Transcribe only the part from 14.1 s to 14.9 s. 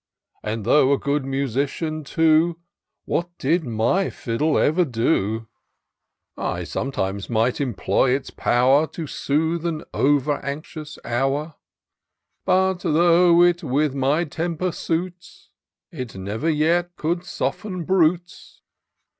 temper